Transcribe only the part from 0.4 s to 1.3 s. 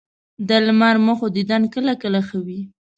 د لمر مخو